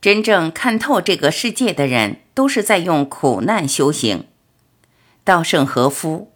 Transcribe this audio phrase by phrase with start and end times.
[0.00, 4.24] 真正看透这个世界的人，都是在用苦难修行。
[5.24, 6.32] 稻盛和夫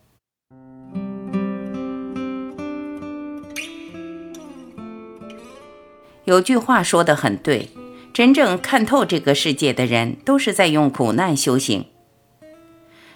[6.26, 7.70] 有句话说得很对：
[8.12, 11.86] 真正看透这个世界的人，都是在用苦难修行。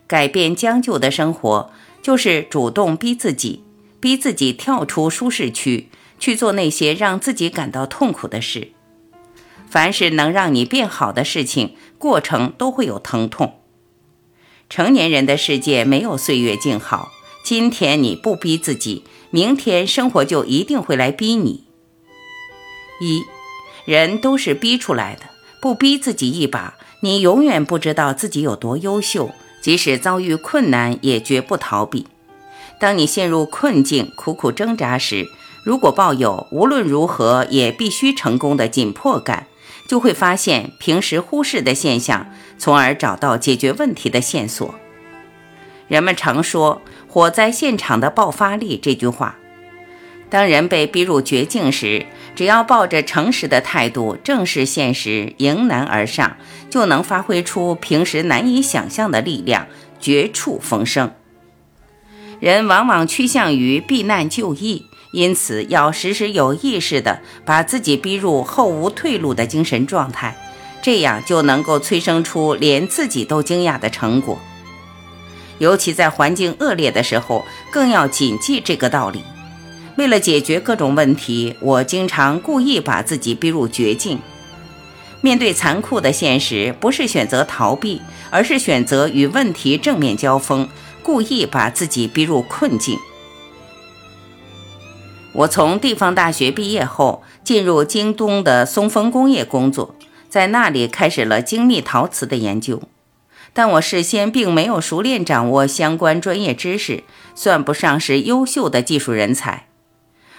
[0.07, 1.71] 改变将就的生活，
[2.01, 3.63] 就是主动逼自己，
[4.01, 5.91] 逼自己跳出舒适区。
[6.21, 8.73] 去做那些让自己感到痛苦的事。
[9.71, 13.61] 凡是能让你变好的事情，过程都会有疼痛。
[14.71, 17.11] 成年人的世界没有岁月静好，
[17.45, 21.65] 今天你不逼自己，明天生活就一定会来逼你。
[23.01, 23.23] 一，
[23.85, 25.23] 人都是逼出来的，
[25.61, 29.31] 不逼自己一把，你永远不知道自己有多优秀。
[29.61, 32.07] 即使遭遇困难，也绝不逃避。
[32.79, 35.27] 当你陷入困境，苦苦挣扎时，
[35.65, 39.49] 如果抱有无论如何也必须成功的紧迫感，
[39.89, 44.75] 就会发现平时忽视的现象，从而找到解决问题的线索。
[45.89, 49.37] 人们常说“火灾现场的爆发力”这句话。
[50.29, 52.05] 当人被逼入绝境时，
[52.37, 56.37] 只要抱着诚实的态度，正视现实，迎难而上，
[56.69, 59.67] 就能发挥出平时难以想象的力量，
[59.99, 61.11] 绝处逢生。
[62.41, 64.85] 人往往趋向于避难就易。
[65.11, 70.37] 因此，要时时有意识地把自己逼入后无退路的精神状态，
[70.83, 74.39] 这样就能够催生出连自己都惊讶的成果。
[75.59, 79.25] 尤其在环境恶劣的时候，更要谨记这个道理。
[79.97, 84.21] 为了解决各种问题，我经常故意把自己逼入绝境。
[85.21, 90.69] 面对残酷的现实，不是选择逃避，而是选择与问题正面交锋，
[91.03, 92.97] 故意把自己逼入困境。
[95.39, 99.95] 我从地方大学毕业后，进入京东的松风工业工作，
[100.29, 102.83] 在那里开始了精密陶瓷的研究。
[103.53, 107.05] 但我事先并没有熟练掌握相关专业知识，
[107.37, 109.69] 算不上是优秀的技术人才。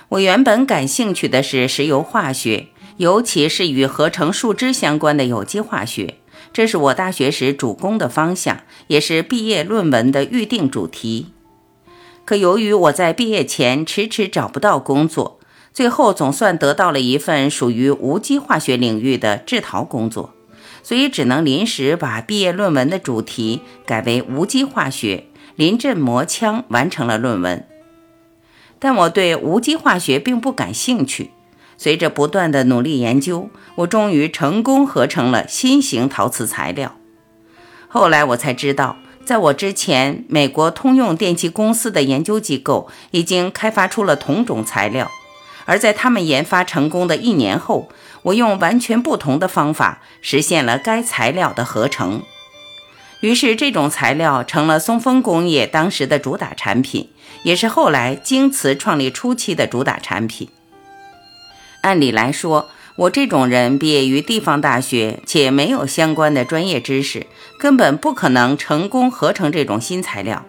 [0.09, 6.15] 我原本感兴趣的是石油化学，尤其是与合成树脂相关的有机化学，
[6.51, 11.27] 这是我大学时主攻的方向，也是毕业论文的预定主题。
[12.29, 15.39] 可由于我在毕业前迟迟找不到工作，
[15.73, 20.35] 最后总算得到了一份属于无机化学领域的制陶工作，
[20.83, 25.25] 所以只能临时把毕业论文的主题改为无机化学，
[25.55, 27.65] 临阵磨枪完成了论文。
[28.77, 31.31] 但我对无机化学并不感兴趣。
[31.79, 36.95] 随着不断的努力研究，我终于成功合成了新型陶瓷材料。
[37.87, 38.97] 后来我才知道。
[39.29, 45.11] 在我之前，美国通用电气公司的研究机构已经开发出了同种材料，
[45.65, 47.89] 而在他们研发成功的一年后，
[48.23, 52.23] 我用完全不同的方法实现了该材料的合成。
[53.19, 57.11] 于是，这种材料成了松风工业当时的主打产品，
[57.43, 60.49] 也是后来京瓷创立初期的主打产品。
[61.81, 67.27] 按理来说，我这种人毕业于地方大学，且没有相关的专业知识，
[67.57, 70.45] 根本不可能成功合成这种新材料。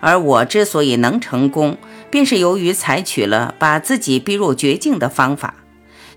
[0.00, 1.78] 而我之所以能成功，
[2.10, 5.54] 便是由于采取了把自己逼入绝境的方法，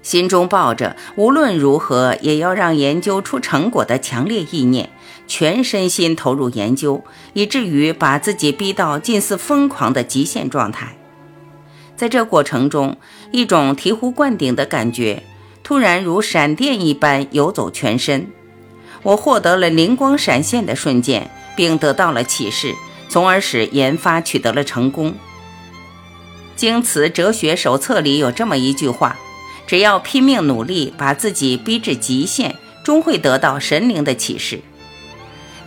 [0.02, 4.90] 心中抱着无论如何也要让研究出成果的强烈意念，
[5.28, 10.98] 全身心投入研究，以至于把自己逼到近似疯狂的极限状态。
[11.96, 12.98] 在这过程中，
[13.32, 15.24] 一种醍醐灌顶的感觉。
[15.64, 18.28] 突然如闪电一般游走全身，
[19.02, 22.76] 我获得了灵光闪现的瞬间，并得到了启示，
[23.08, 25.16] 从而使研发取得了成功。
[26.58, 29.18] 京瓷哲学手册里有这么一句话：
[29.66, 34.60] 只要拼命努力，把自己逼至极限，终会得到神灵的启示。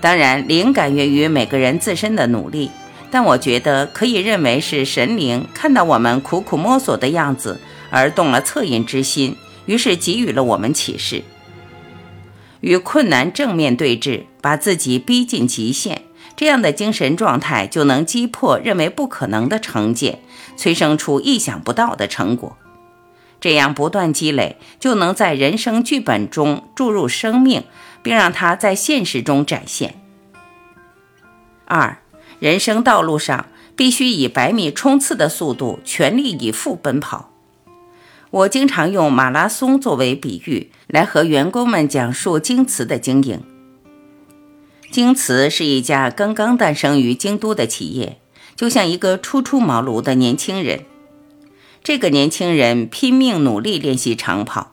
[0.00, 2.70] 当然，灵感源于每个人自身的努力，
[3.10, 7.58] 但我觉得可以认为是神灵看到我们苦苦摸索的样子，
[7.90, 9.34] 而动了恻隐之心。
[9.66, 11.22] 于是给予了我们启示：
[12.60, 16.02] 与困难正面对峙，把自己逼近极限，
[16.36, 20.20] 这样的精神状态就能击破认为不可能的成见，
[20.56, 22.56] 催生出意想不到的成果。
[23.38, 27.64] 这样不断积累，就能在人生剧本中注入生命，
[28.02, 30.00] 并让它在现实中展现。
[31.66, 31.98] 二，
[32.38, 33.46] 人生道路上
[33.76, 37.35] 必须以百米冲刺的速度，全力以赴奔跑。
[38.30, 43.42] 我经常用马拉松作为比喻，来和员工们讲述京瓷的经营。
[44.90, 48.18] 京瓷是一家刚刚诞生于京都的企业，
[48.54, 50.84] 就像一个初出茅庐的年轻人。
[51.82, 54.72] 这个年轻人拼命努力练习长跑，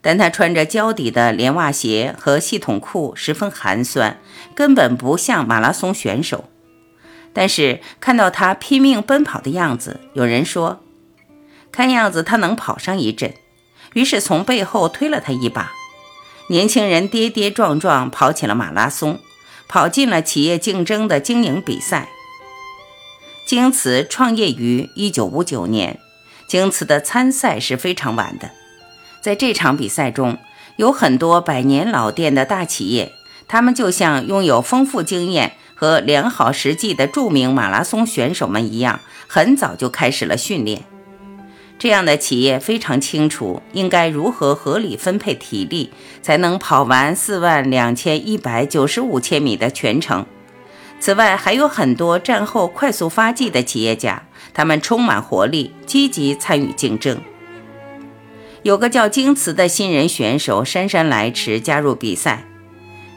[0.00, 4.18] 但他穿着胶底的连袜鞋和系统裤，十分寒酸，
[4.54, 6.44] 根本不像马拉松选手。
[7.34, 10.80] 但是看到他拼命奔跑的样子，有人说，
[11.76, 13.34] 看样子他能跑上一阵，
[13.92, 15.72] 于是从背后推了他一把。
[16.48, 19.20] 年轻人跌跌撞撞跑起了马拉松，
[19.68, 22.08] 跑进了企业竞争的经营比赛。
[23.46, 26.00] 京瓷创业于一九五九年，
[26.48, 28.52] 京瓷的参赛是非常晚的。
[29.20, 30.38] 在这场比赛中，
[30.76, 33.12] 有很多百年老店的大企业，
[33.46, 40.82] 他们就像拥有丰富经验和良好实际的著名马拉松选手们一样，很早就开始了训练。
[41.86, 50.26] 这样的企业非常清楚应该如何合理分配体力，才能跑完四万两千一百九十五千米的全程。
[50.98, 57.20] 此外，还有很多战后快速发迹的企业家，他们充满活力，积极参与竞争。
[58.64, 62.42] 有个叫京瓷的新人选手姗姗来迟加入比赛，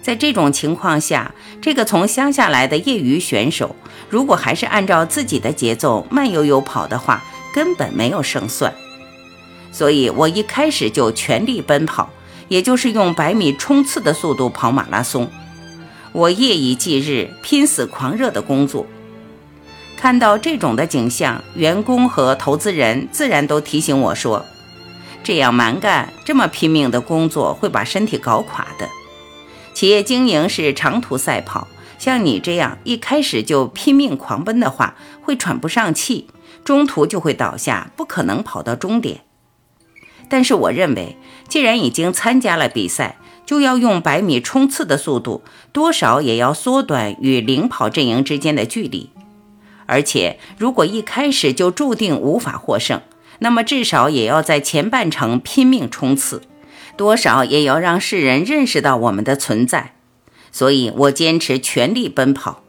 [0.03, 3.75] 在这种情况下，这个从乡下来的业余选手，
[4.11, 7.23] 如果还是按照自己的节奏慢悠悠跑的话，
[7.53, 8.73] 根本没有胜算。
[9.71, 12.09] 所以我一开始就全力奔跑，
[12.47, 15.29] 也就是用百米冲刺的速度跑马拉松。
[16.11, 18.87] 我夜以继日、拼死狂热的工作。
[19.95, 24.45] 看到这种的景象，员工和投资人自然都提醒我说。
[25.23, 28.89] 这样蛮干，这么拼命的工作会把身体搞垮的。
[29.73, 31.67] 企业经营是长途赛跑，
[31.99, 36.27] 像你这样一开始就拼命狂奔的话，会喘不上气，
[36.63, 39.21] 中途就会倒下，不可能跑到终点。
[40.27, 41.17] 但是我认为，
[41.47, 49.09] 既然已经参加了比赛，就要用百米冲刺的速度，多少也要缩短与领跑阵营之间的距离。
[49.87, 53.01] 而且，如果一开始就注定无法获胜，
[53.39, 56.43] 那么至少也要在前半程拼命冲刺，
[56.95, 59.95] 多少也要让世人认识到我们的存在。
[60.51, 62.61] 所以我坚持全力奔跑。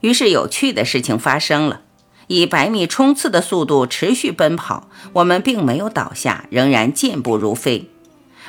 [0.00, 1.80] 于是有趣的事情发生了：
[2.26, 7.88] 以百米冲刺的速度持续奔跑，我们并没有倒下，仍然健步如飞，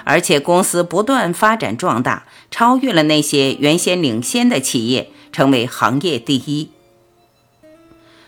[0.03, 6.69] 而且公司不断发展壮大，超越了那些原先领先的企业，成为行业第一。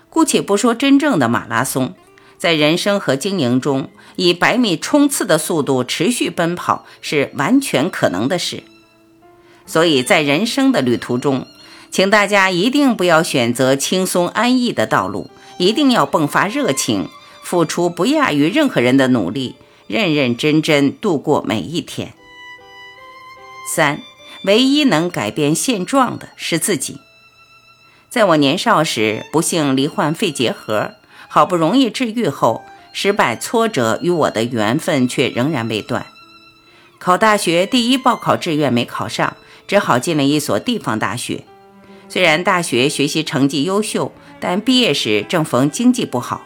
[0.10, 1.94] 姑且不说真正的马拉松。
[2.38, 8.64] 在人生和经营中，以百米冲刺的速度持续奔跑是完全可能的事。
[9.66, 11.48] 所以在人生的旅途中，
[11.96, 17.08] 请大家一定不要选择轻松安逸的道路，一定要迸发热情，
[17.42, 19.56] 付出不亚于任何人的努力，
[19.88, 22.12] 认认真真度过每一天。
[23.74, 24.02] 三，
[24.44, 26.98] 唯一能改变现状的是自己。
[28.10, 30.96] 在我年少时，不幸罹患肺结核。
[31.30, 36.06] 好不容易治愈后，失败挫折与我的缘分却仍然未断。
[37.00, 41.46] 考大学第一报考志愿没考上，只好进了一所地方大学。
[42.08, 46.46] 虽然大学学习成绩优秀，但毕业时正逢经济不好。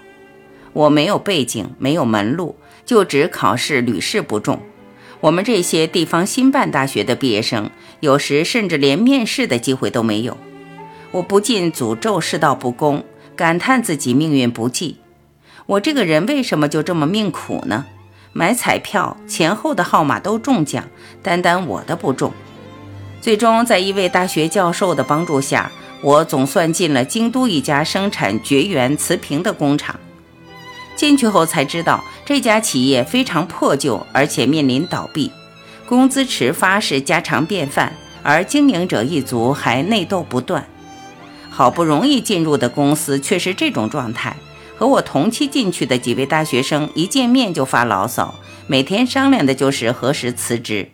[0.74, 4.62] 我没有背景，没有门路，就职考试屡试不中。
[5.22, 7.70] 我们这些地方新办大学的毕业生，
[8.00, 10.38] 有时甚至连面试的机会都没有。
[11.12, 13.04] 我不禁诅咒世道不公。
[13.36, 14.98] 感叹自己命运不济，
[15.66, 17.86] 我这个人为什么就这么命苦呢？
[18.34, 20.90] 买彩票前后的号码都中奖，
[21.24, 22.34] 单单我的不中。
[23.22, 30.00] 最终在一位大学教授的帮助下，我总算进了京都一家生产绝缘瓷瓶的工厂。
[30.96, 35.32] 进去后才知道，这家企业非常破旧，而且面临倒闭，
[35.86, 37.94] 工资迟发是家常便饭，
[38.24, 40.66] 而经营者一族还内斗不断。
[41.50, 44.36] 好不容易进入的公司却是这种状态，
[44.78, 48.36] 和我同期进去的几位大学生一见面就发牢骚，
[48.68, 50.90] 每天商量的就是何时辞职。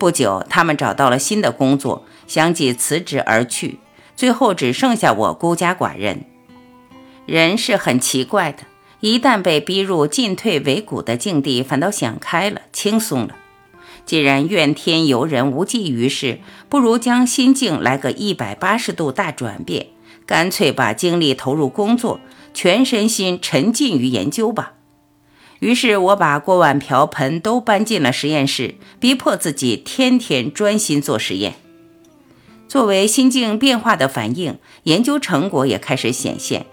[0.00, 3.78] 不久，他们找到了新的工作，相继辞职而去，
[4.16, 6.24] 最后只剩下我孤家寡人。
[7.26, 8.62] 人是很奇怪的，
[9.00, 13.36] 一旦被逼入进退维谷的境地，反倒想开了，轻松了。
[14.06, 16.40] 既然怨天尤人无济于事，
[16.70, 19.88] 不如将心境来个一百八十度大转变，
[20.24, 22.18] 干脆把精力投入工作，
[22.54, 24.72] 全身心沉浸于研究吧。
[25.60, 31.54] 于是我把锅碗瓢盆都搬进了实验室，逼迫自己天天专心做实验。
[32.66, 36.66] 作为心境变化的反应，研究成果也开始显现。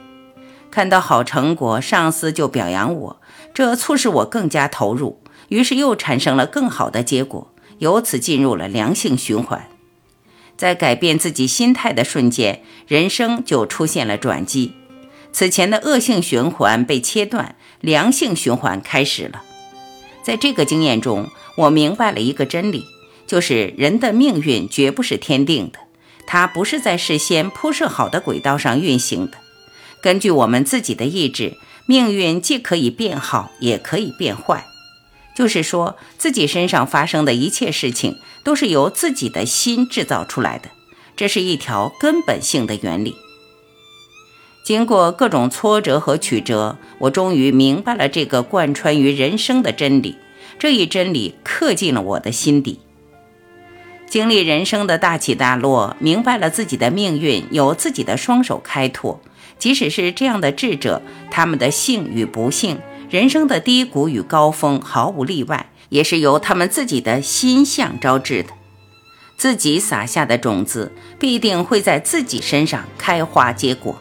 [0.72, 3.22] 看到好成果，上司就表扬我，
[3.54, 5.22] 这促使我更加投入。
[5.50, 9.68] 于是又产生了更好的结果，由此进入了良性循环。
[10.56, 14.74] 在改变自己心态的瞬间，人生就出现了转机。
[15.38, 19.44] 此前的恶性循环被切断，良性循环开始了。
[20.24, 22.86] 在这个经验中，我明白了一个真理，
[23.28, 25.78] 就是人的命运绝不是天定的，
[26.26, 29.38] 它不是在事先铺设好的轨道上运行的。
[30.02, 34.66] 根据我们自己的意志，命运既可以变好，也可以变坏。
[35.36, 40.72] 就是说，自己身上发生的一切事情，都是由自己的心制造出来的，
[41.16, 43.16] 这是一条根本性的原理。
[44.68, 50.18] 经过各种挫折和曲折，我终于明白了这个贯穿于人生的真理。
[50.60, 52.82] 这一真理刻进了我的心底。
[54.10, 59.22] 经历人生的大起大落，明白了自己的命运由自己的双手开拓。
[59.58, 68.50] 即使是这样的智者，他们的幸与不幸，人生的低谷与高峰，毫无例外，也是由他们自己的心象招致的。
[69.38, 73.96] 自己撒下的种子，必定会在自己身上开花结果。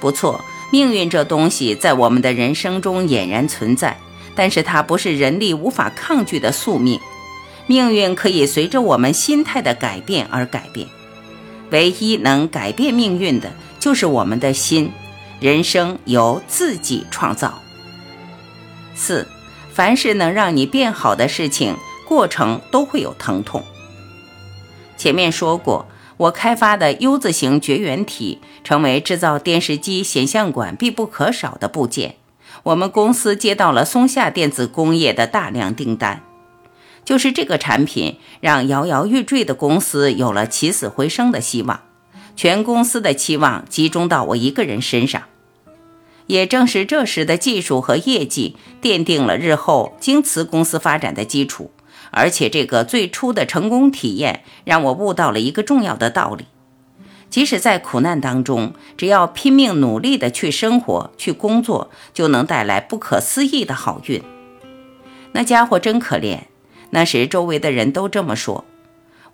[0.00, 3.98] 不错，命运这东西在我们的人生中俨然存在，
[4.34, 7.00] 但是它不是人力无法抗拒的宿命。
[7.66, 10.88] 命运可以随着我们心态的改变而改变，
[11.70, 14.90] 唯一能改变命运的就是我们的心。
[15.40, 17.60] 人生由自己创造。
[18.94, 19.28] 四，
[19.72, 21.76] 凡是能让你变好的事情，
[22.06, 23.62] 过程都会有疼痛。
[24.96, 25.86] 前面说过。
[26.18, 32.16] 我开发的 U 字形绝缘体成为制造电视机显像管必不可少的部件。
[32.64, 36.24] 我们公司接到了松下电子工业的大量订单，
[37.04, 41.80] 就是这个产品让摇摇欲坠的公司有了起死回生的希望。
[42.34, 45.22] 全公司的期望集中到我一个人身上，
[46.26, 51.70] 也正是这时的技术和业绩奠定了日后京瓷公司发展的基础。
[52.18, 56.46] 而且，这个最初的成功体验让我悟到了一个重要的道理：
[57.30, 64.20] 即使在苦难当中，只要拼命努力地去生活、去工作，就能带来不可思议的好运。
[65.30, 66.40] 那家伙真可怜，
[66.90, 68.64] 那时周围的人都这么说。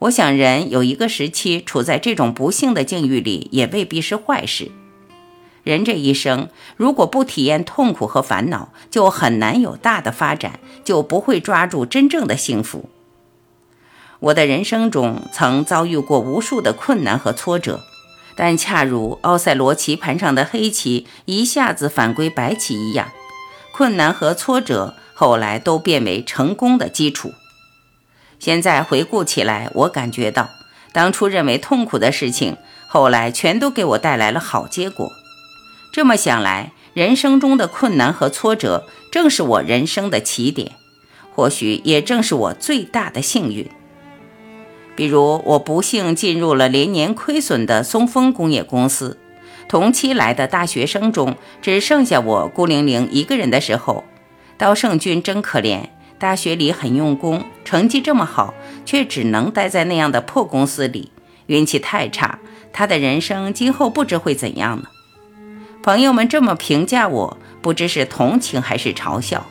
[0.00, 4.71] 我想，人有一个时期处在这种不幸的境遇里，也未必是坏事。
[5.64, 12.90] 人这一生，如果不体验痛苦和烦恼，就很难有大的发展，就不会抓住真正的幸福。
[14.21, 17.83] 我的人生中曾遭遇过无数的困难和挫折，
[18.37, 23.09] 但恰如奥赛罗棋盘上的黑棋一下子反归白棋一样，
[23.73, 27.33] 困难和挫折后来都变为成功的基础。
[28.38, 30.50] 现在回顾起来，我感觉到
[30.92, 35.11] 当初认为痛苦的事情，后来全都给我带来了好结果。
[35.95, 40.73] 这么想来，人生中的困难和挫折，正是我人生的起点，
[41.33, 43.71] 或许也正是我最大的幸运。
[44.97, 49.21] 比如，我不幸进入了连年亏损的松风工业公司，
[49.69, 54.03] 同期来的大学生中只剩下我孤零零一个人的时候，
[54.59, 55.91] 刀圣君真可怜。
[56.19, 58.53] 大学里很用功，成绩这么好，
[58.85, 61.13] 却只能待在那样的破公司里，
[61.47, 62.41] 运气太差。
[62.73, 64.89] 他的人生今后不知会怎样呢？
[65.85, 69.45] 朋友们这么评价我，不知是同情还是嘲笑。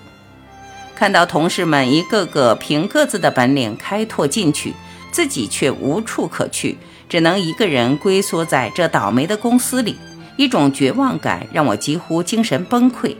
[0.95, 4.73] 看到同事们一个个凭各自的本领开拓进取，
[5.11, 6.75] 自己却无处可去，
[7.07, 9.95] 只能一个人龟缩在这倒霉的公司里，
[10.35, 13.15] 一种绝望感让我几乎精神崩溃。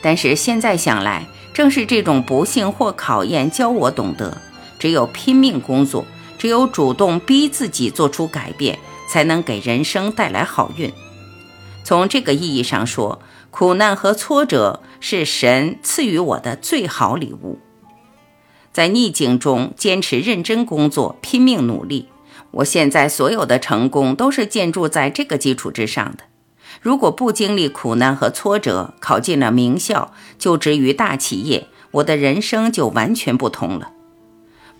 [0.00, 4.40] 但是现在想来，正是这种不幸或考验，教我懂得，
[4.78, 6.06] 只有拼命工作，
[6.38, 8.78] 只有主动逼自己做出改变，
[9.10, 10.92] 才能给人生带来好运。
[11.84, 17.58] 从这个意义上说，苦难和挫折是神赐予我的最好礼物。
[18.72, 22.08] 在逆境中坚持认真工作，拼命努力，
[22.50, 26.24] 我现在所有的成功都是建筑在这个基础之上的。
[26.80, 33.92] 如果不经历苦难和挫折，考进了名校，就职于大企业，我的人生就完全不同了。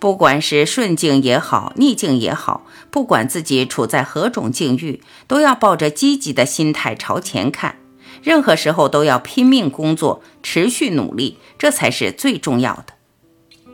[0.04, 7.76] 不管是顺境也好，逆境也好，不管自己处在何种境遇，都要抱着积极的心态朝前看。
[8.22, 13.72] 任何时候都要拼命工作，持续努力，这才是最重要的。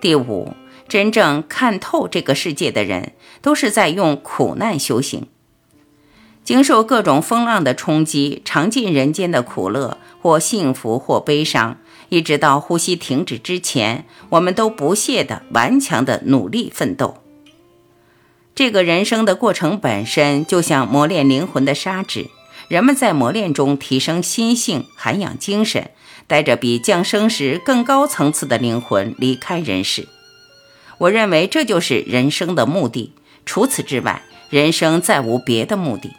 [0.00, 0.54] 第五，
[0.88, 5.28] 真正看透这个世界的人，都是在用苦难修行，
[6.42, 11.78] 经受各种风浪的冲击，尝尽人间的苦乐，或幸福，或悲伤。
[12.12, 17.22] 一直到呼吸停止之前，我们都不懈的、顽强的努力奋斗。
[18.54, 22.26] 这个人生的过程本身就像磨练灵魂的砂纸，
[22.68, 25.90] 人们在磨练中提升心性、涵养精神，
[26.26, 30.06] 带着比降生时更高层次的灵魂离开人世。
[30.98, 33.14] 我认为这就是人生的目的。
[33.46, 36.10] 除此之外，人生再无别的目的。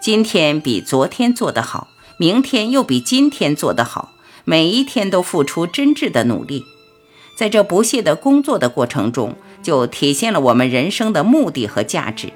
[0.00, 1.86] 今天比昨天做得好，
[2.18, 4.10] 明天又比今天做得好。
[4.48, 6.64] 每一天都付出真挚的努力，
[7.36, 12.32] 在这不懈的工作的过程中，就体现了我们人生的目的和价值。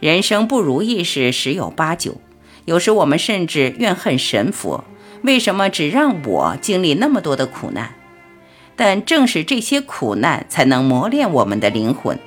[0.00, 2.16] 人生不如意事十有八九，
[2.64, 4.82] 有时我们甚至怨恨神佛，
[5.22, 7.94] 为什么只让我经历那么多的苦难？
[8.74, 12.18] 但正是这些苦难，才能磨练我们的灵魂。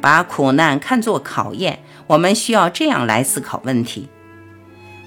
[0.00, 4.08] 把苦难看作考验，我们需要这样来思考问题：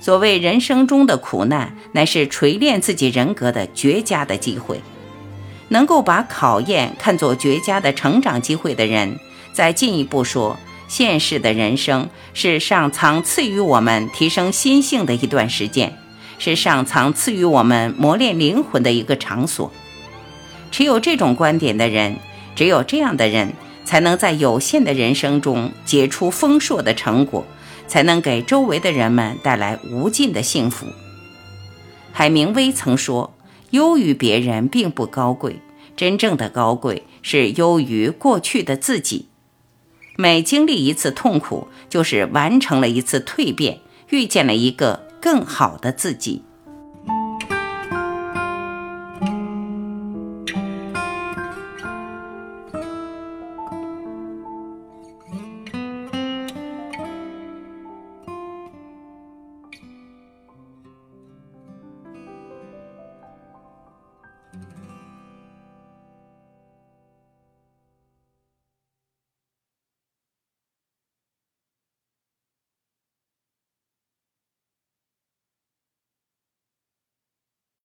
[0.02, 4.82] 所谓人生中的苦难，乃是锤炼自己人格的绝佳的机会。
[5.70, 9.20] 能够把考验看作绝佳的成长机会的人，
[9.54, 15.98] 再进一步说，现实的人生是上苍赐予我们提升心性的一段时间，
[16.38, 19.72] 是上苍赐予我们磨练灵魂的一个场所。
[20.72, 22.18] 持有这种观点的人，
[22.56, 23.54] 只有这样的人。
[23.86, 27.44] 才能在有限的人生中结出丰硕的成果，
[27.90, 30.86] 才能给周围的人们带来无尽的幸福。
[32.14, 33.34] 海明威曾说
[33.72, 35.60] ：“优于别人并不高贵，
[35.98, 39.28] 真正的高贵是优于过去的自己。
[40.16, 43.80] 每经历一次痛苦，就是完成了一次蜕变，
[44.10, 46.44] 遇见了一个更好的自己。”